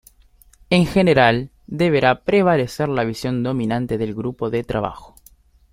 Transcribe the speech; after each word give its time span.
En 0.71 0.87
general, 0.87 1.51
deberá 1.67 2.23
prevalecer 2.23 2.89
la 2.89 3.03
visión 3.03 3.43
dominante 3.43 3.99
del 3.99 4.15
grupo 4.15 4.49
de 4.49 4.63
trabajo. 4.63 5.13